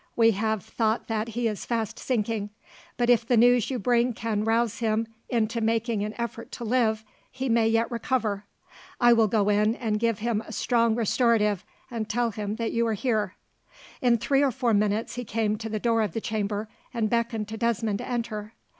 We 0.15 0.31
have 0.31 0.63
thought 0.65 1.05
that 1.09 1.27
he 1.29 1.47
is 1.47 1.63
fast 1.63 1.99
sinking; 1.99 2.49
but 2.97 3.07
if 3.07 3.23
the 3.23 3.37
news 3.37 3.69
you 3.69 3.77
bring 3.77 4.13
can 4.13 4.43
rouse 4.43 4.79
him 4.79 5.05
into 5.29 5.61
making 5.61 6.03
an 6.03 6.15
effort 6.17 6.51
to 6.53 6.63
live, 6.63 7.03
he 7.29 7.49
may 7.49 7.67
yet 7.67 7.91
recover. 7.91 8.43
I 8.99 9.13
will 9.13 9.27
go 9.27 9.47
in 9.49 9.75
and 9.75 9.99
give 9.99 10.17
him 10.17 10.41
a 10.41 10.53
strong 10.53 10.95
restorative, 10.95 11.63
and 11.91 12.09
tell 12.09 12.31
him 12.31 12.55
that 12.55 12.71
you 12.71 12.87
are 12.87 12.95
here." 12.95 13.35
In 14.01 14.17
three 14.17 14.41
or 14.41 14.49
four 14.49 14.73
minutes, 14.73 15.13
he 15.13 15.23
came 15.23 15.55
to 15.59 15.69
the 15.69 15.79
door 15.79 16.01
of 16.01 16.13
the 16.13 16.19
chamber, 16.21 16.67
and 16.91 17.07
beckoned 17.07 17.47
to 17.49 17.57
Desmond 17.57 17.99
to 17.99 18.07
enter. 18.07 18.53